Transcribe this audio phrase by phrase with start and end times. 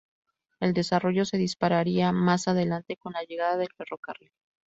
[0.59, 4.31] El desarrollo se dispararía más adelante con la llegada del ferrocarril.